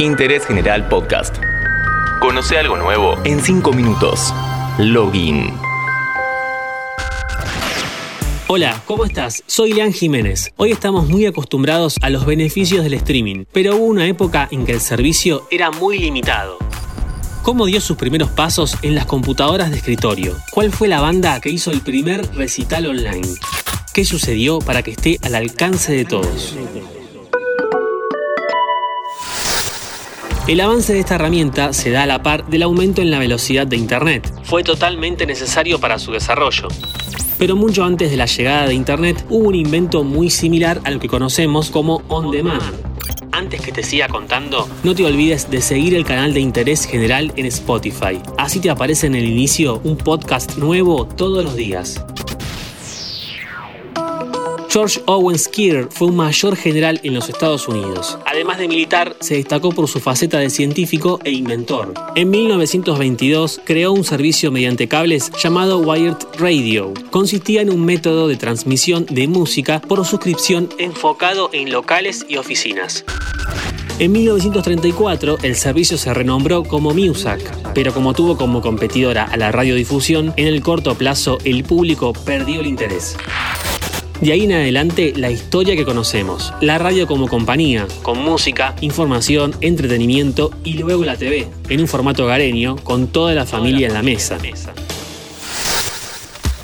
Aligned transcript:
Interés 0.00 0.46
General 0.46 0.88
Podcast. 0.88 1.36
Conoce 2.20 2.56
algo 2.56 2.74
nuevo 2.78 3.18
en 3.24 3.38
5 3.38 3.70
minutos. 3.74 4.32
Login. 4.78 5.52
Hola, 8.48 8.82
¿cómo 8.86 9.04
estás? 9.04 9.42
Soy 9.46 9.74
Leán 9.74 9.92
Jiménez. 9.92 10.54
Hoy 10.56 10.72
estamos 10.72 11.06
muy 11.06 11.26
acostumbrados 11.26 11.96
a 12.00 12.08
los 12.08 12.24
beneficios 12.24 12.82
del 12.82 12.94
streaming, 12.94 13.44
pero 13.52 13.76
hubo 13.76 13.84
una 13.84 14.06
época 14.06 14.48
en 14.50 14.64
que 14.64 14.72
el 14.72 14.80
servicio 14.80 15.46
era 15.50 15.70
muy 15.70 15.98
limitado. 15.98 16.56
¿Cómo 17.42 17.66
dio 17.66 17.82
sus 17.82 17.98
primeros 17.98 18.30
pasos 18.30 18.78
en 18.80 18.94
las 18.94 19.04
computadoras 19.04 19.70
de 19.70 19.76
escritorio? 19.76 20.34
¿Cuál 20.50 20.72
fue 20.72 20.88
la 20.88 21.02
banda 21.02 21.42
que 21.42 21.50
hizo 21.50 21.72
el 21.72 21.82
primer 21.82 22.26
recital 22.34 22.86
online? 22.86 23.28
¿Qué 23.92 24.06
sucedió 24.06 24.60
para 24.60 24.82
que 24.82 24.92
esté 24.92 25.18
al 25.22 25.34
alcance 25.34 25.92
de 25.92 26.06
todos? 26.06 26.56
El 30.50 30.60
avance 30.60 30.92
de 30.92 30.98
esta 30.98 31.14
herramienta 31.14 31.72
se 31.72 31.92
da 31.92 32.02
a 32.02 32.06
la 32.06 32.24
par 32.24 32.44
del 32.48 32.64
aumento 32.64 33.00
en 33.00 33.12
la 33.12 33.20
velocidad 33.20 33.68
de 33.68 33.76
Internet. 33.76 34.34
Fue 34.42 34.64
totalmente 34.64 35.24
necesario 35.24 35.78
para 35.78 36.00
su 36.00 36.10
desarrollo. 36.10 36.66
Pero 37.38 37.54
mucho 37.54 37.84
antes 37.84 38.10
de 38.10 38.16
la 38.16 38.26
llegada 38.26 38.66
de 38.66 38.74
Internet 38.74 39.24
hubo 39.30 39.46
un 39.46 39.54
invento 39.54 40.02
muy 40.02 40.28
similar 40.28 40.80
al 40.82 40.98
que 40.98 41.06
conocemos 41.06 41.70
como 41.70 42.02
On 42.08 42.32
Demand. 42.32 42.64
Antes 43.30 43.60
que 43.60 43.70
te 43.70 43.84
siga 43.84 44.08
contando, 44.08 44.68
no 44.82 44.92
te 44.92 45.04
olvides 45.04 45.48
de 45.52 45.60
seguir 45.60 45.94
el 45.94 46.04
canal 46.04 46.34
de 46.34 46.40
interés 46.40 46.84
general 46.84 47.32
en 47.36 47.46
Spotify. 47.46 48.20
Así 48.36 48.58
te 48.58 48.70
aparece 48.70 49.06
en 49.06 49.14
el 49.14 49.26
inicio 49.26 49.80
un 49.84 49.96
podcast 49.96 50.56
nuevo 50.56 51.06
todos 51.06 51.44
los 51.44 51.54
días. 51.54 52.04
George 54.72 55.02
Owen 55.06 55.36
Skeeter 55.36 55.88
fue 55.90 56.06
un 56.06 56.16
mayor 56.16 56.54
general 56.54 57.00
en 57.02 57.12
los 57.12 57.28
Estados 57.28 57.66
Unidos. 57.66 58.16
Además 58.24 58.58
de 58.58 58.68
militar, 58.68 59.16
se 59.18 59.34
destacó 59.34 59.70
por 59.70 59.88
su 59.88 59.98
faceta 59.98 60.38
de 60.38 60.48
científico 60.48 61.18
e 61.24 61.32
inventor. 61.32 61.92
En 62.14 62.30
1922 62.30 63.62
creó 63.64 63.90
un 63.90 64.04
servicio 64.04 64.52
mediante 64.52 64.86
cables 64.86 65.32
llamado 65.42 65.80
Wired 65.80 66.18
Radio. 66.38 66.94
Consistía 67.10 67.62
en 67.62 67.70
un 67.70 67.84
método 67.84 68.28
de 68.28 68.36
transmisión 68.36 69.06
de 69.06 69.26
música 69.26 69.80
por 69.80 70.06
suscripción 70.06 70.68
enfocado 70.78 71.50
en 71.52 71.72
locales 71.72 72.24
y 72.28 72.36
oficinas. 72.36 73.04
En 73.98 74.12
1934 74.12 75.38
el 75.42 75.56
servicio 75.56 75.98
se 75.98 76.14
renombró 76.14 76.62
como 76.62 76.94
Musac, 76.94 77.40
pero 77.74 77.92
como 77.92 78.14
tuvo 78.14 78.36
como 78.36 78.62
competidora 78.62 79.24
a 79.24 79.36
la 79.36 79.50
radiodifusión, 79.50 80.32
en 80.36 80.46
el 80.46 80.62
corto 80.62 80.94
plazo 80.94 81.38
el 81.44 81.64
público 81.64 82.12
perdió 82.12 82.60
el 82.60 82.68
interés. 82.68 83.16
De 84.20 84.32
ahí 84.32 84.44
en 84.44 84.52
adelante, 84.52 85.14
la 85.16 85.30
historia 85.30 85.74
que 85.76 85.86
conocemos. 85.86 86.52
La 86.60 86.76
radio 86.76 87.06
como 87.06 87.26
compañía, 87.26 87.86
con 88.02 88.18
música, 88.18 88.76
información, 88.82 89.54
entretenimiento 89.62 90.50
y 90.62 90.74
luego 90.74 91.04
la 91.04 91.16
TV, 91.16 91.48
en 91.70 91.80
un 91.80 91.88
formato 91.88 92.24
hogareño, 92.24 92.76
con 92.76 93.06
toda 93.06 93.34
la 93.34 93.46
familia 93.46 93.86
en 93.86 93.94
la 93.94 94.02
mesa. 94.02 94.36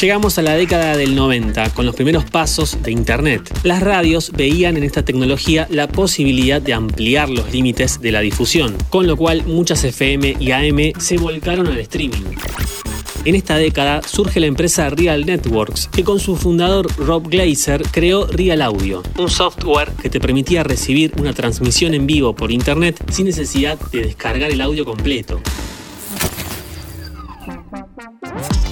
Llegamos 0.00 0.38
a 0.38 0.42
la 0.42 0.54
década 0.54 0.96
del 0.96 1.16
90 1.16 1.74
con 1.74 1.84
los 1.84 1.96
primeros 1.96 2.24
pasos 2.24 2.78
de 2.82 2.92
Internet. 2.92 3.52
Las 3.64 3.82
radios 3.82 4.30
veían 4.30 4.76
en 4.76 4.84
esta 4.84 5.04
tecnología 5.04 5.66
la 5.70 5.88
posibilidad 5.88 6.62
de 6.62 6.72
ampliar 6.72 7.28
los 7.28 7.52
límites 7.52 8.00
de 8.00 8.12
la 8.12 8.20
difusión, 8.20 8.78
con 8.88 9.08
lo 9.08 9.16
cual 9.16 9.44
muchas 9.44 9.82
FM 9.82 10.36
y 10.38 10.52
AM 10.52 10.92
se 10.98 11.18
volcaron 11.18 11.66
al 11.66 11.78
streaming. 11.78 12.36
En 13.26 13.34
esta 13.34 13.56
década 13.56 14.00
surge 14.02 14.40
la 14.40 14.46
empresa 14.46 14.88
Real 14.88 15.26
Networks, 15.26 15.88
que 15.88 16.04
con 16.04 16.18
su 16.18 16.36
fundador 16.36 16.86
Rob 16.96 17.28
Glazer 17.28 17.82
creó 17.90 18.26
Real 18.26 18.62
Audio, 18.62 19.02
un 19.18 19.28
software 19.28 19.92
que 20.00 20.08
te 20.08 20.20
permitía 20.20 20.62
recibir 20.62 21.12
una 21.18 21.34
transmisión 21.34 21.92
en 21.92 22.06
vivo 22.06 22.34
por 22.34 22.50
internet 22.50 22.98
sin 23.12 23.26
necesidad 23.26 23.78
de 23.92 24.04
descargar 24.04 24.50
el 24.50 24.62
audio 24.62 24.86
completo. 24.86 25.38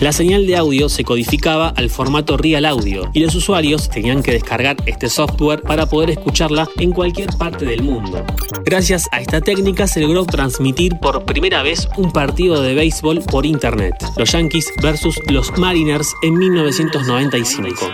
La 0.00 0.12
señal 0.12 0.46
de 0.46 0.56
audio 0.56 0.88
se 0.88 1.02
codificaba 1.02 1.70
al 1.70 1.90
formato 1.90 2.36
Real 2.36 2.64
Audio 2.66 3.10
y 3.14 3.18
los 3.18 3.34
usuarios 3.34 3.88
tenían 3.88 4.22
que 4.22 4.30
descargar 4.30 4.76
este 4.86 5.08
software 5.08 5.62
para 5.62 5.86
poder 5.86 6.10
escucharla 6.10 6.68
en 6.76 6.92
cualquier 6.92 7.30
parte 7.36 7.64
del 7.64 7.82
mundo. 7.82 8.24
Gracias 8.64 9.08
a 9.10 9.20
esta 9.20 9.40
técnica 9.40 9.88
se 9.88 10.00
logró 10.00 10.24
transmitir 10.24 10.96
por 11.00 11.24
primera 11.24 11.64
vez 11.64 11.88
un 11.96 12.12
partido 12.12 12.62
de 12.62 12.74
béisbol 12.74 13.22
por 13.22 13.44
internet, 13.44 13.92
los 14.16 14.30
Yankees 14.30 14.72
versus 14.80 15.20
los 15.30 15.50
Mariners 15.58 16.14
en 16.22 16.38
1995. 16.38 17.90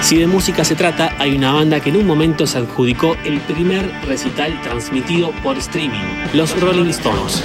Si 0.00 0.16
de 0.16 0.26
música 0.26 0.64
se 0.64 0.74
trata, 0.74 1.14
hay 1.20 1.36
una 1.36 1.52
banda 1.52 1.78
que 1.78 1.90
en 1.90 1.96
un 1.98 2.08
momento 2.08 2.44
se 2.48 2.58
adjudicó 2.58 3.16
el 3.24 3.40
primer 3.42 3.88
recital 4.08 4.60
transmitido 4.62 5.30
por 5.44 5.56
streaming, 5.58 6.02
los 6.34 6.60
Rolling 6.60 6.90
Stones. 6.90 7.44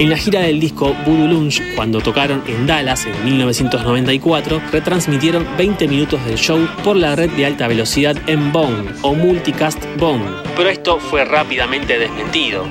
En 0.00 0.08
la 0.08 0.16
gira 0.16 0.40
del 0.40 0.58
disco 0.60 0.96
Voodoo 1.04 1.28
Lunch, 1.28 1.60
cuando 1.76 2.00
tocaron 2.00 2.42
en 2.46 2.66
Dallas 2.66 3.04
en 3.04 3.22
1994, 3.22 4.62
retransmitieron 4.72 5.46
20 5.58 5.88
minutos 5.88 6.24
del 6.24 6.38
show 6.38 6.66
por 6.82 6.96
la 6.96 7.14
red 7.14 7.28
de 7.32 7.44
alta 7.44 7.68
velocidad 7.68 8.16
en 8.26 8.50
Bone 8.50 8.92
o 9.02 9.14
Multicast 9.14 9.78
Bone, 9.98 10.24
pero 10.56 10.70
esto 10.70 10.98
fue 10.98 11.26
rápidamente 11.26 11.98
desmentido. 11.98 12.66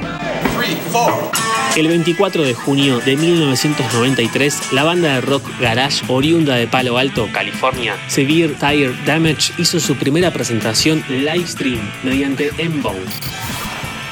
El 1.75 1.88
24 1.88 2.41
de 2.41 2.56
junio 2.56 3.00
de 3.00 3.16
1993, 3.16 4.73
la 4.73 4.84
banda 4.84 5.13
de 5.13 5.22
rock 5.22 5.44
garage 5.61 6.03
oriunda 6.07 6.56
de 6.56 6.66
Palo 6.66 6.97
Alto, 6.97 7.29
California, 7.31 7.96
Severe 8.07 8.56
Tire 8.59 8.96
Damage 9.06 9.53
hizo 9.59 9.79
su 9.79 9.96
primera 9.97 10.34
presentación 10.34 11.03
live 11.07 11.46
stream 11.46 11.79
mediante 12.03 12.50
M-Bone. 12.57 13.06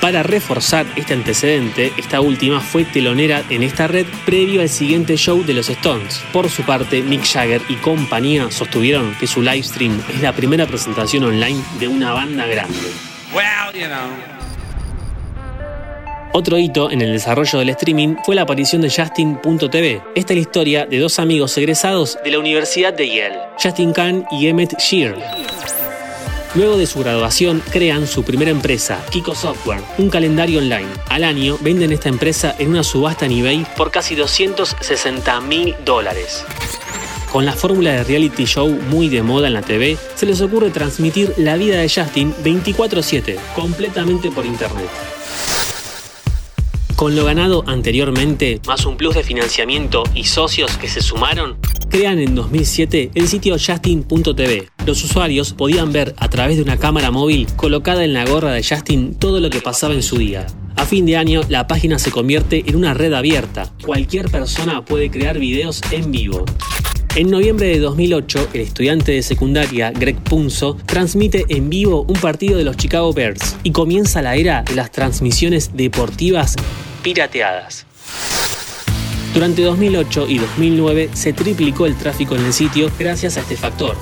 Para 0.02 0.22
reforzar 0.22 0.85
este 0.96 1.13
antecedente, 1.13 1.91
esta 1.97 2.22
última 2.22 2.62
fue 2.62 2.85
telonera 2.85 3.44
en 3.50 3.63
esta 3.63 3.88
red 3.88 4.06
previo 4.25 4.62
al 4.62 4.69
siguiente 4.69 5.18
show 5.18 5.44
de 5.44 5.53
los 5.53 5.69
Stones. 5.69 6.22
Por 6.31 6.50
su 6.50 6.63
parte, 6.63 7.02
Mick 7.02 7.25
Jagger 7.25 7.62
y 7.68 7.75
compañía 7.75 8.52
sostuvieron 8.52 9.16
que 9.19 9.25
su 9.25 9.41
live 9.41 9.63
stream 9.63 10.00
es 10.13 10.22
la 10.22 10.34
primera 10.34 10.68
presentación 10.68 11.24
online 11.24 11.62
de 11.80 11.88
una 11.88 12.13
banda 12.13 12.46
grande. 12.46 12.78
Otro 16.34 16.59
hito 16.59 16.91
en 16.91 17.02
el 17.02 17.14
desarrollo 17.14 17.58
del 17.58 17.69
streaming 17.69 18.16
fue 18.24 18.35
la 18.35 18.44
aparición 18.44 18.84
de 18.84 18.91
Justin.tv. 18.91 20.03
Esta 20.14 20.34
es 20.34 20.38
la 20.38 20.41
historia 20.41 20.85
de 20.85 21.00
dos 21.00 21.18
amigos 21.18 21.58
egresados 21.58 22.19
de 22.24 22.29
la 22.29 22.38
Universidad 22.38 22.94
de 22.94 23.08
Yale, 23.08 23.40
Justin 23.62 23.91
Kahn 23.94 24.25
y 24.29 24.47
Emmett 24.47 24.78
Shear. 24.78 25.16
Luego 26.56 26.78
de 26.78 26.88
su 26.88 27.00
graduación, 27.00 27.62
crean 27.72 28.08
su 28.08 28.24
primera 28.24 28.52
empresa, 28.52 29.06
Kiko 29.12 29.35
Software, 29.35 29.81
un 29.97 30.09
calendario 30.09 30.59
online. 30.59 30.88
Al 31.09 31.24
año 31.24 31.58
venden 31.62 31.91
esta 31.91 32.09
empresa 32.09 32.56
en 32.58 32.69
una 32.69 32.84
subasta 32.84 33.25
en 33.25 33.34
eBay 33.34 33.66
por 33.75 33.91
casi 33.91 34.16
260 34.16 35.41
mil 35.41 35.75
dólares. 35.85 36.44
Con 37.31 37.46
la 37.46 37.53
fórmula 37.53 37.91
de 37.91 38.03
reality 38.06 38.46
show 38.46 38.69
muy 38.90 39.09
de 39.09 39.22
moda 39.22 39.47
en 39.47 39.53
la 39.53 39.62
TV, 39.62 39.97
se 40.16 40.25
les 40.25 40.41
ocurre 40.41 40.69
transmitir 40.69 41.34
la 41.38 41.58
vida 41.58 41.78
de 41.78 41.90
Justin 41.90 42.34
24/7, 42.44 43.38
completamente 43.53 44.31
por 44.31 44.46
internet. 44.46 44.90
Con 46.96 47.16
lo 47.16 47.25
ganado 47.25 47.64
anteriormente, 47.68 48.59
más 48.66 48.85
un 48.85 48.97
plus 48.97 49.14
de 49.14 49.24
financiamiento 49.24 50.03
y 50.16 50.24
socios 50.24 50.78
que 50.78 50.88
se 50.88 51.02
sumaron, 51.02 51.59
crean 51.90 52.18
en 52.18 52.34
2007 52.34 53.12
el 53.14 53.28
sitio 53.28 53.58
Justin.tv. 53.59 54.76
Los 54.87 55.03
usuarios 55.03 55.51
podían 55.51 55.91
ver 55.91 56.15
a 56.15 56.29
través 56.29 56.55
de 56.55 56.63
una 56.63 56.77
cámara 56.77 57.11
móvil 57.11 57.45
colocada 57.57 58.05
en 58.05 58.13
la 58.13 58.23
gorra 58.23 58.53
de 58.53 58.63
Justin 58.63 59.15
todo 59.15 59.41
lo 59.41 59.49
que 59.49 59.59
pasaba 59.59 59.93
en 59.93 60.01
su 60.01 60.17
día. 60.17 60.47
A 60.77 60.85
fin 60.85 61.05
de 61.05 61.17
año, 61.17 61.41
la 61.49 61.67
página 61.67 61.99
se 61.99 62.09
convierte 62.09 62.63
en 62.65 62.77
una 62.77 62.93
red 62.93 63.11
abierta. 63.11 63.69
Cualquier 63.83 64.31
persona 64.31 64.85
puede 64.85 65.11
crear 65.11 65.39
videos 65.39 65.81
en 65.91 66.09
vivo. 66.09 66.45
En 67.17 67.29
noviembre 67.29 67.67
de 67.67 67.79
2008, 67.79 68.47
el 68.53 68.61
estudiante 68.61 69.11
de 69.11 69.23
secundaria 69.23 69.91
Greg 69.91 70.23
Punzo 70.23 70.77
transmite 70.85 71.43
en 71.49 71.69
vivo 71.69 72.05
un 72.07 72.15
partido 72.15 72.57
de 72.57 72.63
los 72.63 72.77
Chicago 72.77 73.11
Bears 73.11 73.57
y 73.63 73.72
comienza 73.72 74.22
la 74.22 74.37
era 74.37 74.63
de 74.63 74.75
las 74.75 74.93
transmisiones 74.93 75.75
deportivas 75.75 76.55
pirateadas. 77.03 77.85
Durante 79.33 79.63
2008 79.63 80.28
y 80.29 80.37
2009 80.37 81.09
se 81.11 81.33
triplicó 81.33 81.85
el 81.85 81.97
tráfico 81.97 82.37
en 82.37 82.45
el 82.45 82.53
sitio 82.53 82.90
gracias 82.97 83.35
a 83.35 83.41
este 83.41 83.57
factor. 83.57 83.97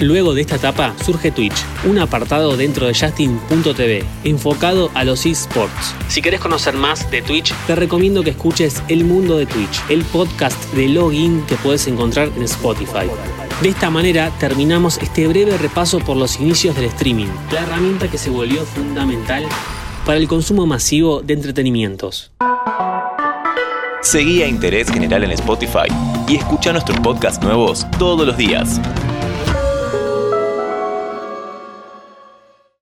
Luego 0.00 0.32
de 0.32 0.40
esta 0.40 0.56
etapa 0.56 0.94
surge 1.04 1.30
Twitch, 1.30 1.62
un 1.84 1.98
apartado 1.98 2.56
dentro 2.56 2.86
de 2.86 2.94
Justin.tv 2.94 4.02
enfocado 4.24 4.90
a 4.94 5.04
los 5.04 5.26
esports. 5.26 5.94
Si 6.08 6.22
querés 6.22 6.40
conocer 6.40 6.74
más 6.74 7.10
de 7.10 7.20
Twitch, 7.20 7.52
te 7.66 7.76
recomiendo 7.76 8.22
que 8.22 8.30
escuches 8.30 8.82
El 8.88 9.04
Mundo 9.04 9.36
de 9.36 9.44
Twitch, 9.44 9.82
el 9.90 10.02
podcast 10.04 10.58
de 10.72 10.88
login 10.88 11.42
que 11.42 11.56
puedes 11.56 11.86
encontrar 11.86 12.30
en 12.34 12.42
Spotify. 12.44 13.10
De 13.60 13.68
esta 13.68 13.90
manera 13.90 14.32
terminamos 14.40 14.96
este 15.02 15.28
breve 15.28 15.58
repaso 15.58 15.98
por 15.98 16.16
los 16.16 16.40
inicios 16.40 16.74
del 16.76 16.86
streaming, 16.86 17.28
la 17.52 17.60
herramienta 17.60 18.10
que 18.10 18.16
se 18.16 18.30
volvió 18.30 18.64
fundamental 18.64 19.44
para 20.06 20.16
el 20.16 20.26
consumo 20.26 20.64
masivo 20.64 21.20
de 21.20 21.34
entretenimientos. 21.34 22.32
Seguí 24.00 24.42
a 24.42 24.48
Interés 24.48 24.90
General 24.90 25.22
en 25.24 25.32
Spotify 25.32 25.88
y 26.26 26.36
escucha 26.36 26.72
nuestros 26.72 26.98
podcasts 27.00 27.44
nuevos 27.44 27.86
todos 27.98 28.26
los 28.26 28.38
días. 28.38 28.80